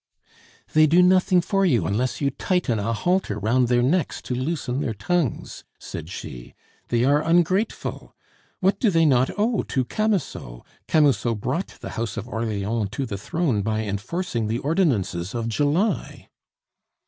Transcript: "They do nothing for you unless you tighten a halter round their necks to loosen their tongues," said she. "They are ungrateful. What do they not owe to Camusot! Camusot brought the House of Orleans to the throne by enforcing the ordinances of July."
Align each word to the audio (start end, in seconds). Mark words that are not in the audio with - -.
"They 0.73 0.87
do 0.87 1.03
nothing 1.03 1.41
for 1.41 1.63
you 1.63 1.85
unless 1.85 2.21
you 2.21 2.31
tighten 2.31 2.79
a 2.79 2.91
halter 2.91 3.37
round 3.37 3.67
their 3.67 3.83
necks 3.83 4.19
to 4.23 4.33
loosen 4.33 4.81
their 4.81 4.95
tongues," 4.95 5.63
said 5.77 6.09
she. 6.09 6.55
"They 6.87 7.03
are 7.05 7.21
ungrateful. 7.21 8.15
What 8.61 8.79
do 8.79 8.89
they 8.89 9.05
not 9.05 9.29
owe 9.37 9.61
to 9.61 9.85
Camusot! 9.85 10.65
Camusot 10.87 11.35
brought 11.39 11.77
the 11.81 11.91
House 11.91 12.17
of 12.17 12.27
Orleans 12.27 12.89
to 12.93 13.05
the 13.05 13.15
throne 13.19 13.61
by 13.61 13.83
enforcing 13.83 14.47
the 14.47 14.57
ordinances 14.57 15.35
of 15.35 15.47
July." 15.47 16.29